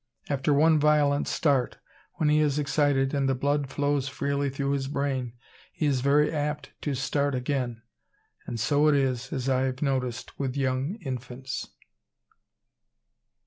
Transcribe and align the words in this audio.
After 0.29 0.51
one 0.51 0.79
violent 0.79 1.27
start, 1.27 1.77
when 2.15 2.27
he 2.27 2.39
is 2.39 2.57
excited 2.57 3.13
and 3.13 3.29
the 3.29 3.35
blood 3.35 3.69
flows 3.69 4.07
freely 4.09 4.49
through 4.49 4.71
his 4.71 4.87
brain, 4.87 5.33
he 5.71 5.85
is 5.85 6.01
very 6.01 6.31
apt 6.31 6.71
to 6.81 6.95
start 6.95 7.35
again; 7.35 7.83
and 8.47 8.59
so 8.59 8.87
it 8.87 8.95
is, 8.95 9.31
as 9.31 9.47
I 9.47 9.61
have 9.65 9.83
noticed, 9.83 10.39
with 10.39 10.57
young 10.57 10.95
infants. 11.03 11.67